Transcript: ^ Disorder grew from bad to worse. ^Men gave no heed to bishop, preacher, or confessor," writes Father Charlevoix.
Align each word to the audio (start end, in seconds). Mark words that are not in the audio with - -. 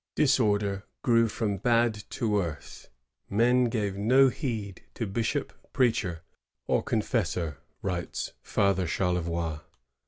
^ 0.11 0.15
Disorder 0.15 0.83
grew 1.03 1.27
from 1.27 1.57
bad 1.57 1.93
to 2.09 2.27
worse. 2.27 2.87
^Men 3.31 3.69
gave 3.69 3.95
no 3.99 4.29
heed 4.29 4.81
to 4.95 5.05
bishop, 5.05 5.53
preacher, 5.73 6.23
or 6.65 6.81
confessor," 6.81 7.59
writes 7.83 8.31
Father 8.41 8.87
Charlevoix. 8.87 9.59